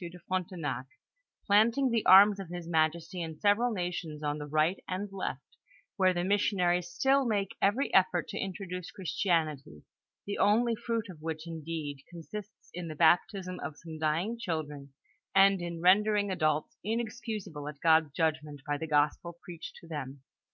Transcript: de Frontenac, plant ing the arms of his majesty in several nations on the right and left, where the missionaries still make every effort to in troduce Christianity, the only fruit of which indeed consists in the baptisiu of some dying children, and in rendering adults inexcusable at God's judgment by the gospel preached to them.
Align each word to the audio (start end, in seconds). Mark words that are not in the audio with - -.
de 0.00 0.18
Frontenac, 0.18 0.86
plant 1.46 1.76
ing 1.76 1.90
the 1.90 2.06
arms 2.06 2.40
of 2.40 2.48
his 2.48 2.66
majesty 2.66 3.20
in 3.20 3.38
several 3.38 3.70
nations 3.70 4.22
on 4.22 4.38
the 4.38 4.46
right 4.46 4.82
and 4.88 5.12
left, 5.12 5.58
where 5.98 6.14
the 6.14 6.24
missionaries 6.24 6.88
still 6.88 7.26
make 7.26 7.54
every 7.60 7.92
effort 7.92 8.26
to 8.26 8.38
in 8.38 8.50
troduce 8.54 8.90
Christianity, 8.90 9.82
the 10.24 10.38
only 10.38 10.74
fruit 10.74 11.10
of 11.10 11.20
which 11.20 11.46
indeed 11.46 12.00
consists 12.08 12.70
in 12.72 12.88
the 12.88 12.96
baptisiu 12.96 13.58
of 13.62 13.76
some 13.76 13.98
dying 13.98 14.38
children, 14.38 14.94
and 15.34 15.60
in 15.60 15.82
rendering 15.82 16.30
adults 16.30 16.78
inexcusable 16.82 17.68
at 17.68 17.78
God's 17.82 18.10
judgment 18.14 18.62
by 18.66 18.78
the 18.78 18.88
gospel 18.88 19.36
preached 19.44 19.76
to 19.82 19.86
them. 19.86 20.22